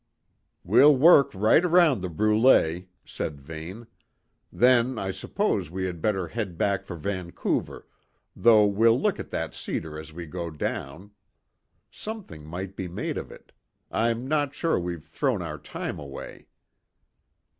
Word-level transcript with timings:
"We'll 0.63 0.95
work 0.97 1.29
right 1.35 1.63
round 1.63 2.01
the 2.01 2.09
brûlée," 2.09 2.87
said 3.05 3.39
Vane. 3.39 3.85
"Then 4.51 4.97
I 4.97 5.11
suppose 5.11 5.69
we 5.69 5.83
had 5.85 6.01
better 6.01 6.29
head 6.29 6.57
back 6.57 6.85
for 6.87 6.95
Vancouver, 6.95 7.85
though 8.35 8.65
we'll 8.65 8.99
look 8.99 9.19
at 9.19 9.29
that 9.29 9.53
cedar 9.53 9.99
as 9.99 10.11
we 10.11 10.25
go 10.25 10.49
down. 10.49 11.11
Something 11.91 12.43
might 12.43 12.75
be 12.75 12.87
made 12.87 13.19
of 13.19 13.31
it; 13.31 13.51
I'm 13.91 14.27
not 14.27 14.55
sure 14.55 14.79
we've 14.79 15.05
thrown 15.05 15.43
our 15.43 15.59
time 15.59 15.99
away." 15.99 16.47